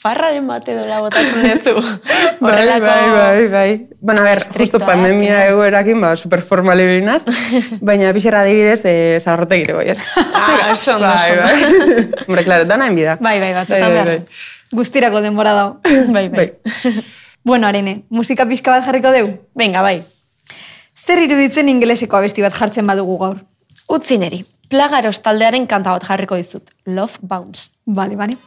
farraren 0.03 0.47
bat 0.49 0.67
edo 0.69 0.85
botatzen 0.85 1.45
dizu. 1.49 1.75
Horrelako... 2.41 2.87
Bai, 2.87 3.11
bai, 3.11 3.49
bai. 3.49 3.89
Bueno, 4.01 4.23
a 4.23 4.25
ver, 4.25 4.43
justo 4.59 4.79
pandemia 4.79 5.33
azkenean. 5.33 5.53
egoerakin, 5.53 6.01
ba, 6.01 6.15
superformal 6.17 6.81
ibinaz, 6.81 7.23
baina 7.89 8.13
pixerra 8.17 8.43
adibidez, 8.45 8.83
eh, 8.85 9.19
zaharrote 9.21 9.61
gire 9.63 9.77
goiez. 9.79 10.05
Ah, 10.17 10.71
oso 10.73 10.97
ondo, 10.97 11.09
bai, 11.09 11.31
ondo. 11.33 11.43
bai. 11.43 12.09
Hombre, 12.27 12.45
claro, 12.45 12.69
dana 12.69 12.89
enbida. 12.93 13.17
Bai, 13.21 13.39
bai, 13.41 13.53
batzutan 13.57 13.97
behar. 13.97 14.13
Guztirako 14.75 15.23
denbora 15.25 15.55
dago. 15.57 15.77
Bai, 16.13 16.29
bai. 16.29 16.49
bueno, 17.45 17.67
arene, 17.67 18.03
musika 18.11 18.47
pixka 18.51 18.75
bat 18.75 18.85
jarriko 18.85 19.15
deu? 19.15 19.31
Venga, 19.55 19.83
bai. 19.87 20.01
Zer 21.05 21.21
iruditzen 21.25 21.69
ingeleseko 21.69 22.17
abesti 22.21 22.45
bat 22.45 22.57
jartzen 22.57 22.87
badugu 22.89 23.19
gaur? 23.21 23.45
Utzi 23.93 24.17
neri, 24.19 24.45
plagaros 24.73 25.21
taldearen 25.25 25.69
kanta 25.69 25.93
bat 25.97 26.05
jarriko 26.09 26.37
dizut. 26.41 26.73
Love 26.87 27.21
Bounce. 27.23 27.71
Bale, 27.85 28.17
bale. 28.17 28.41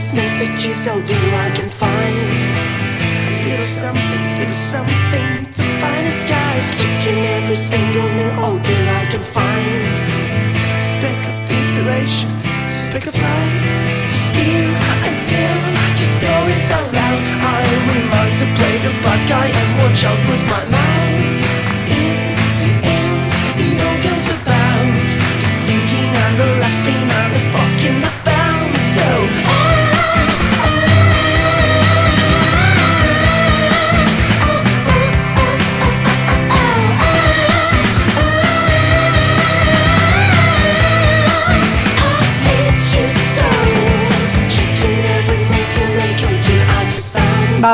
this 0.00 0.12
messages 0.14 0.64
is 0.64 0.88
all 0.88 1.02
do 1.02 1.14
I 1.14 1.50
can 1.50 1.68
find. 1.68 2.40
A 3.28 3.44
little 3.44 3.70
something, 3.82 4.22
little 4.38 4.54
something 4.54 5.28
to 5.56 5.64
find 5.80 6.06
a 6.14 6.16
guy. 6.26 6.56
Checking 6.80 7.22
every 7.36 7.56
single 7.56 8.08
new 8.18 8.32
order 8.48 8.80
oh, 8.80 9.00
I 9.00 9.04
can 9.12 9.24
find. 9.36 9.82
A 10.80 10.84
speck 10.92 11.20
of 11.30 11.36
inspiration, 11.52 12.30
a 12.64 12.70
speck 12.70 13.06
of 13.10 13.14
life. 13.14 14.08
Still 14.28 14.72
until 15.08 15.56
your 16.00 16.10
story's 16.16 16.70
out 16.76 16.88
loud. 16.96 17.20
I 17.56 17.60
remind 17.92 18.32
to 18.40 18.46
play 18.56 18.76
the 18.86 18.92
bad 19.04 19.20
guy 19.28 19.48
and 19.60 19.68
watch 19.80 20.02
out 20.04 20.20
with 20.30 20.42
my 20.48 20.64
mouth. 20.76 21.09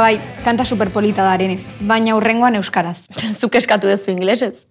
Bai, 0.07 0.21
kanta 0.45 0.65
superpolita 0.65 1.25
da 1.27 1.35
arene, 1.35 1.59
baina 1.89 2.15
urrengoan 2.19 2.59
euskaraz. 2.61 3.09
Zuk 3.41 3.59
eskatu 3.59 3.91
duzu 3.91 4.13
inglesez. 4.15 4.67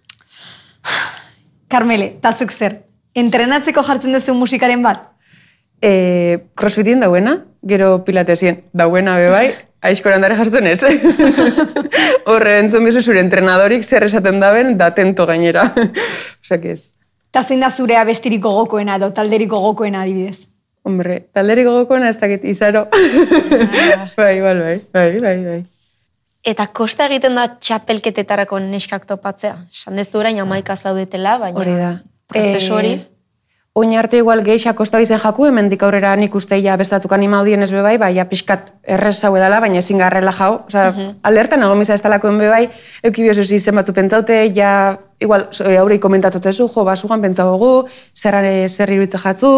Karmele, 1.72 2.14
tazuk 2.24 2.54
zer, 2.54 2.80
entrenatzeko 3.16 3.84
jartzen 3.86 4.16
duzu 4.16 4.36
musikaren 4.38 4.84
bat? 4.86 5.10
E, 5.84 6.48
crossfitien 6.56 7.02
dauena, 7.04 7.36
gero 7.68 7.98
pilatesien 8.06 8.62
dauena 8.72 9.18
bebai, 9.20 9.50
aizkoran 9.84 10.22
dara 10.24 10.38
jartzen 10.40 10.70
ez. 10.72 10.80
Horre, 12.32 12.58
entzun 12.62 12.88
bizu 12.88 13.04
zure 13.04 13.20
entrenadorik 13.20 13.84
zer 13.84 14.08
esaten 14.08 14.40
daben, 14.40 14.76
da 14.80 14.92
tento 14.96 15.28
gainera. 15.28 15.68
Osea, 16.40 16.62
que 16.62 16.72
ez. 16.72 16.94
Ta 17.30 17.44
zein 17.44 17.60
da 17.60 17.68
zurea 17.68 18.06
bestiriko 18.08 18.54
gokoena 18.62 18.96
edo 18.96 19.12
talderiko 19.12 19.60
gokoena 19.60 20.06
adibidez? 20.06 20.46
Hombre, 20.86 21.18
talderik 21.34 21.66
gogokoena 21.66 22.12
ez 22.12 22.18
dakit 22.20 22.44
izaro. 22.46 22.84
bai, 24.20 24.36
bai, 24.40 24.54
bai, 24.60 24.76
bai, 24.94 25.08
bai, 25.18 25.36
bai. 25.48 25.58
Eta 26.46 26.68
kosta 26.70 27.08
egiten 27.10 27.34
da 27.34 27.48
txapelketetarako 27.58 28.60
neskak 28.68 29.08
topatzea. 29.08 29.56
Sandezu 29.66 30.20
orain 30.22 30.38
amaika 30.38 30.76
zaudetela, 30.78 31.40
baina 31.42 31.58
Hori 31.58 31.74
da. 31.74 31.92
prozesu 32.30 32.78
hori. 32.78 32.92
Eh, 33.00 33.04
Oin 33.76 33.92
arte 33.92 34.16
igual 34.16 34.40
geixa 34.40 34.72
kosta 34.72 34.96
bizen 35.02 35.18
jaku, 35.20 35.44
hemendik 35.50 35.82
aurrera 35.84 36.14
nik 36.16 36.32
uste 36.38 36.56
ja 36.64 36.78
bestatzuk 36.80 37.12
anima 37.12 37.42
audien 37.42 37.60
ez 37.60 37.68
bebai, 37.68 37.98
bai, 38.00 38.14
ja 38.16 38.24
pixkat 38.24 38.70
errez 38.88 39.18
hau 39.26 39.34
edala, 39.36 39.58
baina 39.60 39.82
ezin 39.82 39.98
garrela 40.00 40.32
jau. 40.32 40.62
Osa, 40.70 40.86
alertan 41.28 41.66
egon 41.66 41.82
biza 41.82 41.92
ez 41.98 42.00
talakoen 42.00 42.38
bebai, 42.40 42.70
euki 43.04 43.26
biozu 43.26 43.44
zen 43.44 43.76
batzu 43.76 43.92
pentsaute, 43.92 44.38
ja, 44.56 44.96
igual, 45.20 45.44
haurei 45.76 45.98
komentatotzezu, 46.00 46.70
jo, 46.72 46.86
basugan 46.88 47.20
pentsagogu, 47.20 47.84
zer, 48.16 48.38
zer 48.70 48.94
iruditze 48.96 49.20
jatzu, 49.20 49.52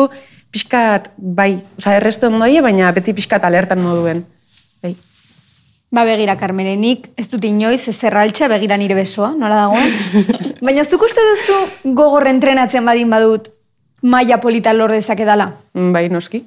pixkat, 0.51 1.11
bai, 1.17 1.63
osa, 1.79 1.95
errezte 1.99 2.27
ondoie, 2.31 2.61
baina 2.65 2.91
beti 2.97 3.13
pixkat 3.17 3.45
alertan 3.45 3.83
moduen. 3.85 4.25
Bai. 4.83 4.95
Ba 5.91 6.05
begira, 6.05 6.37
Karmele, 6.37 6.75
nik 6.77 7.07
ez 7.17 7.29
dut 7.33 7.45
inoiz 7.49 7.87
ezerraltxa 7.89 8.49
begira 8.53 8.77
nire 8.77 8.95
besoa, 8.99 9.31
nola 9.37 9.63
dagoen? 9.63 9.89
Baina 10.67 10.85
zuk 10.85 11.03
uste 11.07 11.23
duzu 11.31 11.95
gogor 11.97 12.27
entrenatzen 12.29 12.85
badin 12.85 13.09
badut 13.11 13.49
maila 14.03 14.37
polita 14.43 14.73
lor 14.77 14.93
dezakedala? 14.93 15.53
Mm, 15.75 15.93
Bai, 15.97 16.09
noski. 16.13 16.43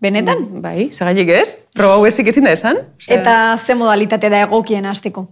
Benetan? 0.00 0.46
Bai, 0.64 0.88
segailik 0.96 1.28
ez? 1.28 1.58
Proba 1.76 1.98
hau 1.98 2.06
ezik 2.08 2.30
ezin 2.32 2.46
da 2.48 2.54
esan? 2.56 2.78
Osea- 2.96 3.18
Eta 3.18 3.34
ze 3.60 3.74
modalitate 3.76 4.30
da 4.32 4.40
egokien 4.46 4.86
hasteko? 4.88 5.26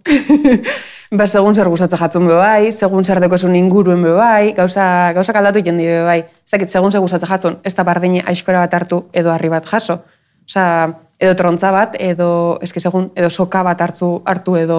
ba, 1.19 1.25
segun 1.27 1.57
zer 1.57 1.71
gustatzen 1.73 1.97
jatzen 2.03 2.27
be 2.29 2.37
bai, 2.37 2.69
segun 2.77 3.05
zer 3.09 3.21
dekozun 3.25 3.57
inguruen 3.57 4.03
be 4.05 4.13
bai, 4.13 4.53
gauza, 4.53 4.85
gauza 5.17 5.33
kaldatu 5.33 5.63
jendi 5.65 5.87
be 5.89 6.03
bai. 6.05 6.19
Ez 6.49 6.55
dakit, 6.55 6.71
segun 6.73 6.89
zer 6.89 7.03
gustatzen 7.05 7.29
jatzen, 7.29 7.57
ez 7.61 7.75
da 7.77 7.85
bardine 7.85 8.23
aiskora 8.25 8.63
bat 8.63 8.73
hartu 8.73 9.03
edo 9.13 9.29
harri 9.29 9.51
bat 9.53 9.67
jaso. 9.69 9.99
Osea, 10.49 10.87
edo 11.21 11.35
trontza 11.37 11.69
bat, 11.75 11.99
edo, 12.01 12.29
eski 12.65 12.81
segun, 12.81 13.11
edo 13.13 13.29
soka 13.29 13.61
bat 13.67 13.83
hartu, 13.85 14.23
hartu 14.25 14.55
edo 14.57 14.79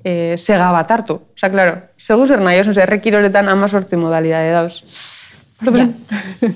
e, 0.00 0.38
sega 0.40 0.70
bat 0.72 0.94
hartu. 0.96 1.18
Osea, 1.36 1.50
claro, 1.52 1.74
segun 2.00 2.32
zer 2.32 2.40
nahi, 2.40 2.62
osea, 2.62 2.86
errekiroletan 2.86 3.52
ama 3.52 3.68
sortzi 3.68 4.00
modalidade 4.00 4.56
dauz. 4.56 4.80
Ja. 5.60 5.84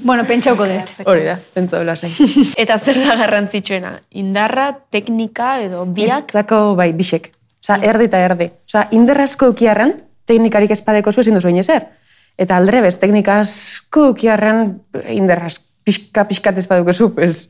bueno, 0.00 0.24
pentsauko 0.24 0.64
dut. 0.72 0.96
Hori 1.12 1.28
da, 1.28 1.36
pentsa 1.52 1.84
lasai. 1.84 2.08
Eta 2.64 2.80
zer 2.80 3.02
da 3.04 3.20
garrantzitsuena? 3.20 3.98
Indarra, 4.16 4.70
teknika 4.88 5.58
edo 5.68 5.84
biak? 5.84 6.32
Zako, 6.32 6.72
bai, 6.80 6.94
bisek. 6.96 7.34
Osa, 7.60 7.82
erdi 7.84 8.08
eta 8.08 8.24
erdi. 8.24 8.48
Osa, 8.64 8.88
inderrazko 8.96 9.52
ukiarren, 9.52 9.92
teknikarik 10.24 10.72
espadeko 10.72 11.12
zu 11.12 11.20
ezin 11.20 11.36
duzu 11.36 11.52
ezer. 11.52 11.90
Eta 12.38 12.56
aldrebez, 12.56 12.94
teknika 13.02 13.40
asko 13.42 14.12
ukiarren, 14.12 14.78
inderraz, 15.10 15.58
pixka, 15.84 16.24
pixkat 16.28 16.58
espaduko 16.62 16.94
zu, 16.94 17.10
pues, 17.14 17.48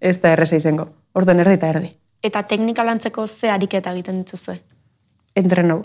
ez 0.00 0.18
da 0.20 0.34
erreza 0.36 0.58
izango. 0.60 0.90
Orduan 1.16 1.40
erdi 1.40 1.56
eta 1.56 1.70
erdi. 1.72 1.92
Eta 2.22 2.42
teknika 2.42 2.84
lantzeko 2.84 3.26
ze 3.26 3.50
ariketa 3.50 3.94
egiten 3.96 4.18
dituzue? 4.24 4.58
Entrenou. 5.34 5.84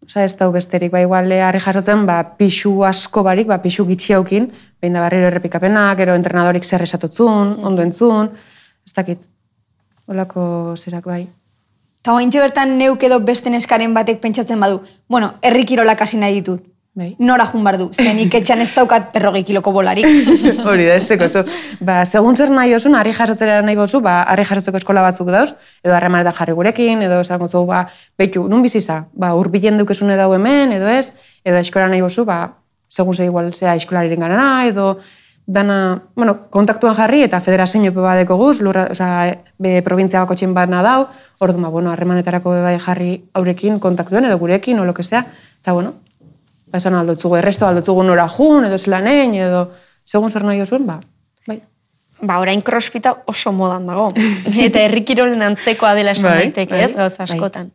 Osa, 0.00 0.24
ez 0.24 0.32
dau 0.38 0.48
besterik, 0.52 0.92
ba, 0.94 1.02
igual, 1.04 1.28
harri 1.44 1.60
jasotzen, 1.60 2.06
ba, 2.08 2.22
pixu 2.38 2.72
asko 2.88 3.22
barik, 3.22 3.50
ba, 3.50 3.60
pixu 3.60 3.84
gitxi 3.88 4.16
haukin, 4.16 4.48
behin 4.80 4.96
da 4.96 5.04
barriro 5.04 5.28
errepikapenak, 5.28 5.98
gero 6.00 6.14
entrenadorik 6.16 6.64
zer 6.64 6.86
esatotzun, 6.86 7.58
ondo 7.68 7.84
entzun, 7.84 8.32
ez 8.86 8.94
dakit. 8.96 9.20
Olako 10.08 10.72
zerak 10.76 11.04
bai. 11.04 11.26
Eta 12.00 12.14
ointxe 12.16 12.40
bertan 12.40 12.78
neuk 12.80 13.02
edo 13.04 13.20
beste 13.20 13.52
neskaren 13.52 13.92
batek 13.92 14.22
pentsatzen 14.24 14.60
badu, 14.60 14.80
bueno, 15.06 15.34
herri 15.42 15.66
kirolak 15.68 16.00
hasi 16.00 16.16
nahi 16.16 16.40
ditut. 16.40 16.64
Bai. 17.00 17.14
Nora 17.18 17.46
jun 17.48 17.62
bar 17.64 17.78
du, 17.80 17.86
zenik 17.96 18.34
etxan 18.36 18.60
ez 18.60 18.66
daukat 18.74 19.06
perrogei 19.14 19.40
kiloko 19.48 19.72
bolarik. 19.72 20.04
Hori 20.68 20.84
da, 20.84 20.98
ez 20.98 21.30
zu. 21.32 21.40
Ba, 21.80 22.02
segun 22.04 22.36
zer 22.36 22.50
nahi 22.52 22.74
osun, 22.76 22.92
harri 22.98 23.14
jasotzera 23.16 23.62
nahi 23.64 23.78
bozu, 23.78 24.02
ba, 24.04 24.18
harri 24.28 24.44
jasotzeko 24.44 24.76
eskola 24.82 25.00
batzuk 25.06 25.30
dauz, 25.32 25.54
edo 25.80 25.94
harremanetan 25.96 26.36
jarri 26.36 26.52
gurekin, 26.58 27.00
edo 27.06 27.22
esango 27.24 27.48
zu, 27.48 27.62
ba, 27.70 27.86
betu, 28.20 28.42
nun 28.52 28.60
biziza? 28.60 28.98
Ba, 29.16 29.30
urbilen 29.38 29.80
dukezune 29.80 30.18
dau 30.20 30.34
hemen, 30.36 30.74
edo 30.76 30.90
ez, 30.92 31.14
edo 31.40 31.62
eskola 31.62 31.88
nahi 31.88 32.02
bozu, 32.04 32.26
ba, 32.28 32.36
segun 32.92 33.16
ze 33.16 33.30
igual 33.30 33.48
zea 33.54 33.78
eskolariren 33.80 34.20
ganana, 34.20 34.50
edo 34.68 34.98
dana, 35.46 36.02
bueno, 36.14 36.36
kontaktuan 36.52 37.00
jarri 37.00 37.22
eta 37.24 37.40
federazio 37.40 37.94
pe 37.94 38.04
badeko 38.10 38.36
guz, 38.36 38.60
lurra, 38.60 38.90
oza, 38.92 39.08
be, 39.56 39.78
provintzia 39.88 40.20
bako 40.26 40.36
txin 40.36 40.52
bat 40.52 40.68
nadau, 40.68 41.08
orduan, 41.40 41.64
ba, 41.64 41.72
bueno, 41.72 41.96
harremanetarako 41.96 42.58
bai 42.60 42.76
jarri 42.76 43.16
aurekin 43.32 43.80
kontaktuen, 43.80 44.28
edo 44.28 44.36
gurekin, 44.36 44.84
o 44.84 44.84
lo 44.84 44.92
que 44.92 45.02
sea, 45.02 45.24
eta 45.62 45.72
bueno, 45.72 45.96
ba, 46.70 46.78
esan 46.78 46.94
aldotzugu, 46.94 47.36
erresto 47.40 47.66
aldotzugu 47.66 48.04
nora 48.06 48.28
jun, 48.30 48.64
edo 48.68 48.78
zelanein, 48.78 49.34
edo 49.34 49.66
segun 50.04 50.30
zer 50.30 50.44
nahi 50.46 50.62
osuen, 50.62 50.86
ba, 50.86 51.00
bai. 51.46 51.60
Ba, 52.22 52.38
orain 52.38 52.62
crossfita 52.62 53.16
oso 53.26 53.52
modan 53.52 53.86
dago. 53.88 54.10
Eta 54.66 54.80
herrikirolen 54.86 55.42
antzekoa 55.42 55.94
dela 55.98 56.12
esan 56.16 56.30
Bai, 56.34 56.38
daiteke, 56.46 56.74
bai, 56.74 56.84
ez, 56.84 56.94
gauza 56.96 57.24
bai. 57.24 57.28
askotan. 57.28 57.70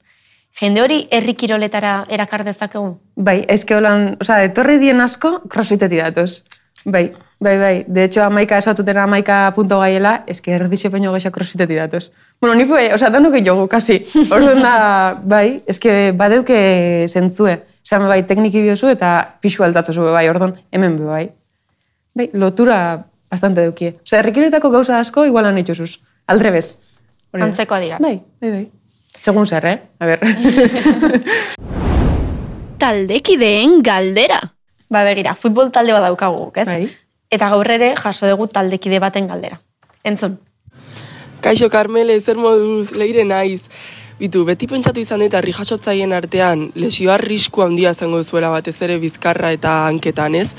Jende 0.56 0.80
hori 0.82 1.02
herrikiroletara 1.12 2.06
erakar 2.16 2.46
dezakegu? 2.48 2.94
Bai, 3.16 3.42
eske 3.52 3.76
holan, 3.76 4.14
osea, 4.24 4.44
etorri 4.48 4.78
dien 4.80 5.02
asko, 5.04 5.42
crossfitetik 5.52 6.00
datoz. 6.00 6.46
Bai, 6.86 7.10
bai, 7.44 7.58
bai. 7.60 7.74
De 7.88 8.06
hecho, 8.06 8.22
amaika 8.24 8.58
esatuten 8.62 8.98
amaika 9.02 9.52
punto 9.56 9.80
gaiela, 9.82 10.24
eske 10.32 10.54
erdixe 10.56 10.92
peño 10.94 11.12
gaixa 11.12 11.32
crossfitetik 11.36 11.82
datoz. 11.82 12.12
Bueno, 12.42 12.56
ni 12.56 12.66
bai, 12.66 12.92
osea, 12.94 13.10
danuke 13.10 13.42
jogu, 13.46 13.68
kasi. 13.68 14.02
Orduan 14.30 14.62
da, 14.62 15.20
bai, 15.24 15.64
eske 15.68 16.12
badeuke 16.18 17.08
zentzue. 17.10 17.58
Osea, 17.86 18.00
bai, 18.06 18.22
tekniki 18.28 18.62
biozu 18.62 18.90
eta 18.92 19.16
pixu 19.42 19.64
altatzozu 19.66 20.06
be 20.06 20.14
bai, 20.14 20.28
orduan, 20.30 20.56
hemen 20.72 20.98
be 21.00 21.06
bai. 21.10 21.26
Bai, 22.16 22.30
lotura 22.34 23.06
bastante 23.32 23.62
deukie. 23.62 23.96
Osea, 24.04 24.20
errikiroetako 24.20 24.70
gauza 24.74 25.00
asko 25.00 25.26
igualan 25.26 25.58
itxusuz. 25.64 26.00
Aldrebez. 26.28 26.78
Da. 27.34 27.44
Antzekoa 27.46 27.80
dira. 27.84 27.98
Bai, 28.00 28.20
bai, 28.42 28.52
bai. 28.52 28.66
Segun 29.20 29.48
zer, 29.48 29.66
eh? 29.66 29.80
A 30.00 30.06
ber. 30.06 30.20
Taldekideen 32.84 33.82
galdera. 33.84 34.40
Ba, 34.92 35.04
begira, 35.08 35.34
futbol 35.36 35.72
talde 35.74 35.96
bat 35.96 36.06
daukagu, 36.06 36.48
guk, 36.48 36.58
ez? 36.62 36.68
Bai. 36.70 36.86
Eta 37.34 37.50
gaur 37.52 37.68
ere 37.72 37.96
jaso 37.98 38.30
dugu 38.30 38.48
taldekide 38.54 39.00
baten 39.02 39.28
galdera. 39.28 39.58
Entzun. 40.06 40.38
Kaixo 41.46 41.70
Carmele, 41.70 42.18
zer 42.22 42.40
moduz, 42.42 42.90
leire 42.98 43.22
naiz. 43.22 43.68
Bitu, 44.18 44.42
beti 44.48 44.66
pentsatu 44.66 44.98
izan 45.04 45.22
eta 45.22 45.38
herri 45.38 45.52
jasotzaien 45.54 46.16
artean 46.18 46.72
lesioa 46.74 47.20
risku 47.22 47.62
handia 47.62 47.92
izango 47.94 48.24
zuela 48.24 48.50
batez 48.50 48.74
ere 48.82 48.96
bizkarra 48.98 49.52
eta 49.54 49.74
hanketan, 49.86 50.34
ez? 50.40 50.56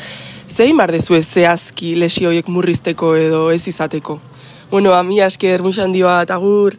Zein 0.46 0.78
bar 0.78 0.92
dezu 0.94 1.18
zehazki 1.18 1.96
lesio 1.98 2.30
horiek 2.30 2.46
murrizteko 2.46 3.16
edo 3.18 3.40
ez 3.50 3.66
izateko? 3.66 4.20
Bueno, 4.70 4.94
ami 4.94 5.18
asker, 5.26 5.64
musan 5.66 5.90
handi 5.90 6.06
bat, 6.06 6.30
agur. 6.30 6.78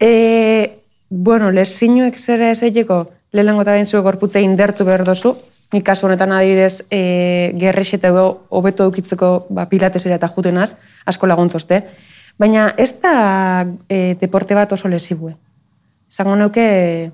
E, 0.00 0.80
bueno, 1.10 1.50
lesinuek 1.52 2.16
zera 2.16 2.46
ez 2.50 2.62
egiteko, 2.62 3.02
lehenengo 3.36 3.60
eta 3.60 4.00
gorputza 4.00 4.40
indertu 4.40 4.86
behar 4.88 5.04
dozu, 5.04 5.34
nik 5.72 5.84
kasu 5.86 6.06
honetan 6.06 6.32
adibidez, 6.32 6.82
e, 6.90 7.52
gerrex 7.58 7.94
eta 7.94 8.10
hobeto 8.12 8.84
eukitzeko 8.88 9.46
ba, 9.50 9.68
pilatesera 9.70 10.18
eta 10.18 10.28
jutenaz, 10.28 10.76
asko 11.06 11.26
laguntzozte. 11.30 11.84
Baina 12.38 12.70
ez 12.76 12.94
da 13.02 13.66
e, 13.88 14.16
deporte 14.20 14.54
bat 14.54 14.72
oso 14.72 14.88
lesibue. 14.88 15.36
Zango 16.10 16.34
neuke, 16.36 17.12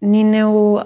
ni 0.00 0.22
neu, 0.24 0.78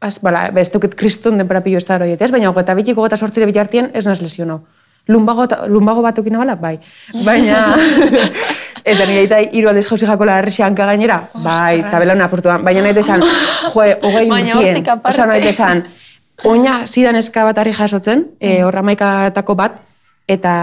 az, 0.00 0.18
bala, 0.22 0.46
ez 0.54 0.70
duket 0.70 0.94
kriston 0.94 1.38
denpera 1.40 1.62
pilo 1.64 1.80
ez 1.80 1.86
da 1.88 1.96
horiet, 1.98 2.22
ez? 2.22 2.30
Baina 2.30 2.50
hogeta 2.50 2.76
bitik 2.78 2.98
hogeta 2.98 3.16
sortzire 3.16 3.48
bitartien 3.48 3.90
ez 3.94 4.06
naz 4.06 4.20
lesionau. 4.22 4.62
Lumbago, 5.10 5.48
lumbago 5.66 6.02
bat 6.02 6.18
eukina 6.18 6.38
bala, 6.38 6.54
bai. 6.54 6.76
Baina, 7.26 7.64
Eta 8.82 9.04
nire 9.06 9.22
aita 9.22 9.38
hiru 9.54 9.70
aldiz 9.70 9.84
jauzi 9.86 10.06
jakola 10.08 10.40
herrixi 10.40 10.64
hanka 10.66 10.86
gainera. 10.88 11.20
Bai, 11.44 11.80
eta 11.84 12.00
belauna 12.02 12.26
apurtuan. 12.26 12.64
Baina 12.66 12.82
nahi 12.82 12.96
desan, 12.96 13.22
joe, 13.22 13.92
hogei 14.02 14.24
Baina 14.28 14.56
urtien. 14.56 14.72
hortik 14.74 14.88
aparte. 14.90 15.14
Osa 15.14 15.26
nahi 15.30 15.42
desan, 15.44 15.84
oina 16.44 16.86
zidan 16.86 17.16
eska 17.16 17.44
bat 17.44 17.58
harri 17.58 17.72
jasotzen, 17.76 18.26
e, 18.40 18.62
horra 18.64 18.82
maikatako 18.82 19.54
bat, 19.58 19.80
eta 20.28 20.54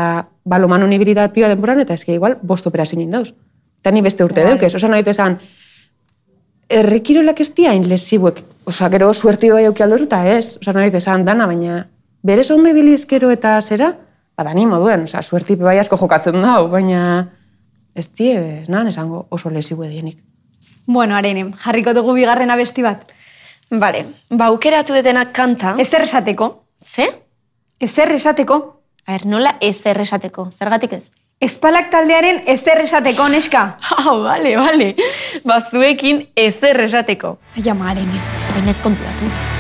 baloman 0.45 0.83
unibilitat 0.83 1.33
pioa 1.33 1.49
denboran, 1.51 1.79
eta 1.83 1.93
eske 1.93 2.13
igual, 2.15 2.37
bost 2.41 2.67
operazio 2.67 2.97
nien 2.99 3.11
dauz. 3.11 3.31
Eta 3.79 3.91
ni 3.91 4.01
beste 4.01 4.23
urte 4.23 4.43
deukez. 4.43 4.73
Osa 4.75 4.89
nahi 4.91 5.03
desan, 5.07 5.37
errekirolak 6.69 7.39
ez 7.39 7.49
diain 7.55 7.87
lesibuek. 7.89 8.41
Osa, 8.69 8.89
gero, 8.89 9.13
suerti 9.13 9.49
bai 9.49 9.65
auki 9.69 9.83
aldozu, 9.83 10.09
eta 10.09 10.23
ez. 10.27 10.57
Osa, 10.61 10.73
nahi 10.75 10.91
desan 10.93 11.25
dana, 11.25 11.47
baina 11.47 11.85
berez 12.23 12.49
ondo 12.51 12.69
ibiliz 12.69 13.05
gero 13.07 13.31
eta 13.31 13.55
zera, 13.61 13.93
badani 14.37 14.65
moduen. 14.67 15.07
Osa, 15.07 15.21
suerti 15.21 15.55
bai 15.55 15.77
asko 15.79 15.97
jokatzen 15.97 16.41
dau, 16.41 16.67
baina 16.71 17.29
ez 17.95 18.09
die, 18.15 18.35
ez 18.63 18.69
nahan 18.69 18.91
esango 18.91 19.27
oso 19.29 19.49
lesibu 19.49 19.83
edienik. 19.87 20.19
Bueno, 20.89 21.15
arene, 21.15 21.51
jarriko 21.63 21.93
dugu 21.93 22.15
bigarren 22.17 22.51
abesti 22.51 22.83
bat. 22.83 23.05
Vale, 23.71 24.05
ba, 24.29 24.47
aukeratu 24.49 24.93
detenak 24.97 25.31
kanta. 25.33 25.75
Ezer 25.77 26.01
esateko. 26.01 26.49
Ze? 26.83 27.05
Ezer 27.79 28.11
esateko. 28.15 28.59
A 29.05 29.11
ber, 29.13 29.25
nola 29.25 29.55
ez 29.61 29.79
erresateko? 29.85 30.49
Zergatik 30.51 30.93
ez? 30.93 31.11
Espalak 31.39 31.87
taldearen 31.93 32.41
ezer 32.51 32.81
esateko, 32.83 33.27
neska. 33.29 33.77
Ah, 33.99 34.11
bale, 34.23 34.55
bale. 34.57 34.89
Ba, 35.45 35.61
zuekin 35.69 36.27
ez 36.35 36.57
erresateko. 36.63 37.37
Ai, 37.55 37.69
ama, 37.69 37.91
arene. 37.93 38.21
Baina 38.55 38.75
ez 38.75 38.81
konturatu. 38.83 39.58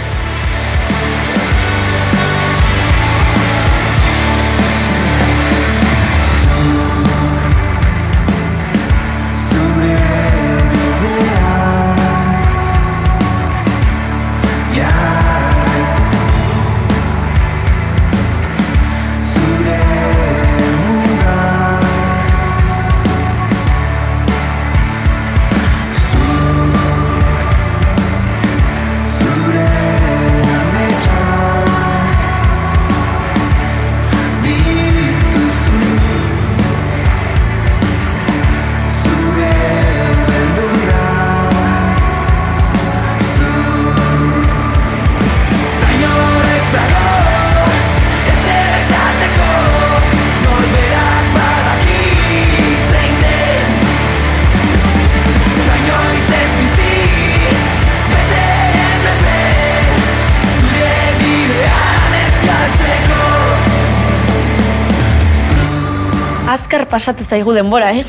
Pasatu 66.89 67.23
zaigu 67.23 67.53
denbora, 67.53 67.91
eh? 67.93 68.05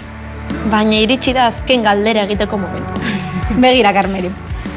Baina 0.73 1.01
iritsi 1.05 1.35
da 1.37 1.47
azken 1.51 1.83
galdera 1.85 2.25
egiteko 2.29 2.59
momentu. 2.59 3.01
Begira, 3.63 3.93
Carmeli. 3.93 4.31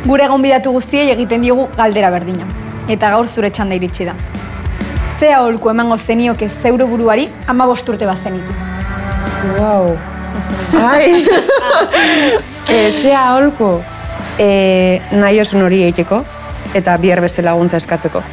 Gure 0.04 0.28
gonbidatu 0.28 0.74
guztiei 0.76 1.10
egiten 1.14 1.44
diogu 1.46 1.70
galdera 1.78 2.12
berdina. 2.12 2.48
Eta 2.92 3.14
gaur 3.16 3.28
zure 3.28 3.50
txanda 3.50 3.76
iritsi 3.80 4.08
da. 4.10 4.16
Ze 5.20 5.32
aholku 5.32 5.70
emango 5.72 5.98
zenioke 5.98 6.50
zeure 6.50 6.86
buruari 6.86 7.30
ama 7.48 7.68
urte 7.68 8.06
bazenitu. 8.06 8.54
Wow. 9.60 9.98
Ai. 10.82 11.26
e, 12.70 12.92
zea 12.92 13.24
holko, 13.36 13.82
e, 14.40 15.02
nahi 15.12 15.40
osun 15.40 15.62
hori 15.62 15.84
egiteko, 15.84 16.24
eta 16.74 16.98
bihar 16.98 17.22
beste 17.22 17.42
laguntza 17.42 17.78
eskatzeko. 17.78 18.24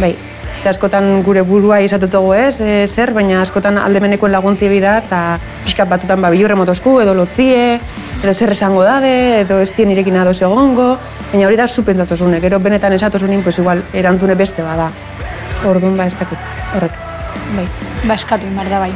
Bai, 0.00 0.14
ze 0.58 0.68
askotan 0.68 1.22
gure 1.24 1.42
burua 1.42 1.80
izatutzago 1.84 2.34
ez, 2.34 2.60
e, 2.60 2.86
zer, 2.86 3.12
baina 3.14 3.40
askotan 3.42 3.78
aldemeneko 3.78 4.28
laguntzi 4.28 4.68
da, 4.80 4.98
eta 4.98 5.38
pixkat 5.64 5.88
batzutan 5.88 6.22
ba, 6.22 6.30
bilurre 6.30 6.54
motosku, 6.54 7.00
edo 7.00 7.14
lotzie, 7.14 7.80
edo 8.22 8.34
zer 8.34 8.50
esango 8.50 8.84
dabe, 8.84 9.40
edo 9.40 9.60
ez 9.60 9.70
dien 9.76 9.90
irekin 9.90 10.16
ados 10.16 10.40
egongo, 10.42 10.94
baina 11.32 11.46
hori 11.46 11.56
da 11.56 11.68
zupentzatosune, 11.68 12.40
gero 12.40 12.60
benetan 12.60 12.92
esatosunin, 12.92 13.42
pues 13.42 13.58
igual, 13.58 13.82
erantzune 13.92 14.34
beste 14.34 14.62
bada. 14.62 14.90
Orduan 15.64 15.96
ba 15.96 16.06
ez 16.06 16.14
dakit, 16.18 16.38
horrek. 16.76 17.02
Bai. 17.56 17.66
Ba, 18.04 18.14
eskatu 18.14 18.46
inbar 18.46 18.68
da 18.68 18.80
bai. 18.84 18.92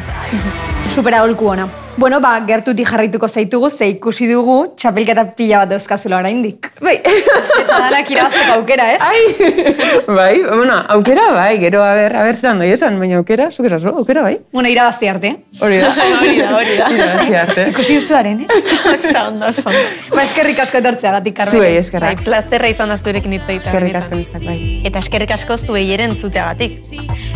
Supera 0.92 1.22
holku 1.22 1.48
ona. 1.48 1.68
Bueno, 1.98 2.20
ba, 2.22 2.36
gertutik 2.46 2.86
jarraituko 2.86 3.26
zaitugu, 3.26 3.68
ze 3.74 3.88
ikusi 3.90 4.28
dugu 4.30 4.54
txapelketa 4.78 5.24
pila 5.34 5.64
bat 5.64 5.72
dauzkazula 5.72 6.20
oraindik. 6.20 6.68
Bai. 6.78 6.92
Eta 7.02 7.78
danak 7.82 8.12
irabazteko 8.14 8.52
aukera, 8.60 8.84
ez? 8.94 9.00
Ai, 9.02 10.04
bai, 10.06 10.36
bueno, 10.44 10.76
aukera 10.94 11.24
bai, 11.34 11.56
gero 11.58 11.82
a 11.82 11.88
ber, 11.98 12.14
a 12.14 12.22
ber 12.28 12.38
zelan 12.38 12.62
doi 12.62 12.68
esan, 12.76 13.00
baina 13.02 13.18
aukera, 13.18 13.48
zuk 13.50 13.66
esazu, 13.66 13.90
aukera 13.98 14.22
bai. 14.28 14.36
Bueno, 14.54 14.70
irabazti 14.70 15.10
arte. 15.10 15.32
Hori 15.58 15.80
da. 15.82 15.90
Hori 16.20 16.38
da, 16.38 16.52
hori 16.60 16.78
da. 16.78 16.92
Irabazi 16.94 17.34
arte. 17.42 17.66
Ikusi 17.74 17.98
duzuaren, 18.04 18.46
eh? 18.46 18.62
Oso 18.94 19.24
ondo, 19.26 19.50
oso 19.50 19.66
ondo. 19.74 19.82
ba, 20.14 20.22
eskerrik 20.22 20.62
asko 20.68 20.78
etortzeagatik, 20.84 21.34
Carmen. 21.42 21.56
Zuei 21.58 21.72
Bai, 21.74 21.82
eskerrak. 21.82 22.22
plazterra 22.30 22.70
izan 22.76 22.94
da 22.94 23.00
zurekin 23.02 23.34
hitz 23.40 23.42
egitea. 23.48 23.72
Eskerrik 23.74 23.98
asko 24.04 24.22
nizkat, 24.22 24.46
bai. 24.46 24.58
Eta 24.86 25.02
eskerrik 25.02 25.34
asko 25.34 25.58
zuei 25.58 25.88
ere 25.98 26.06
entzuteagatik. 26.12 26.78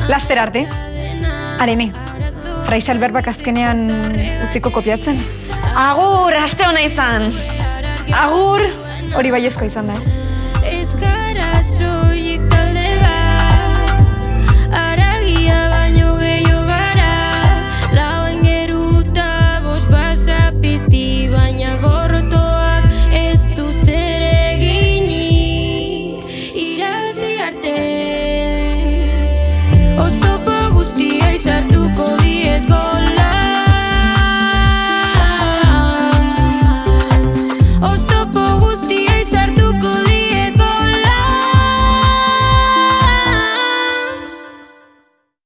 Laster 0.06 0.38
arte. 0.46 0.68
Arene, 1.62 1.90
Fraixal 2.72 2.96
berbak 2.96 3.26
azkenean 3.28 3.82
utziko 4.46 4.70
kopiatzen. 4.72 5.18
Agur, 5.76 6.32
aste 6.40 6.64
hona 6.64 6.80
izan! 6.86 7.26
Agur! 8.16 8.64
Hori 9.12 9.32
baiezko 9.34 9.68
izan 9.68 9.90
da, 9.92 9.98
ez? 10.00 10.14
Ez 10.70 10.88
gara 10.96 11.60
soilik 11.68 12.40